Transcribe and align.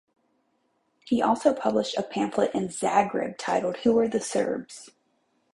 He 1.05 1.21
also 1.21 1.53
published 1.53 1.95
a 1.95 2.01
pamphlet 2.01 2.55
in 2.55 2.69
Zagreb 2.69 3.35
titled 3.37 3.77
Who 3.83 3.99
are 3.99 4.07
the 4.07 4.19
Serbs? 4.19 4.89